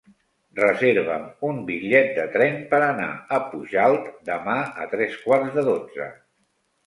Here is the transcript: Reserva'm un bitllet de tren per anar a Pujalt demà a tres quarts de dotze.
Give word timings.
Reserva'm 0.59 1.25
un 1.49 1.59
bitllet 1.67 2.09
de 2.15 2.23
tren 2.37 2.55
per 2.71 2.79
anar 2.85 3.11
a 3.37 3.39
Pujalt 3.51 4.09
demà 4.33 4.55
a 4.85 4.87
tres 4.95 5.19
quarts 5.27 5.55
de 5.59 5.67
dotze. 5.71 6.09